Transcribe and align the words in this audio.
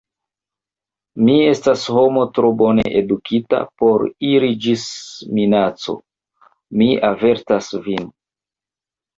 Mi 1.25 1.33
estas 1.49 1.83
homo 1.95 2.23
tro 2.37 2.49
bone 2.61 2.85
edukita 3.01 3.59
por 3.83 4.05
iri 4.31 4.51
ĝis 4.65 4.87
minaco: 5.41 5.97
mi 6.81 6.89
avertas 7.13 7.71
vin. 7.89 8.11